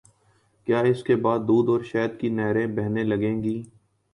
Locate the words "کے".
1.03-1.15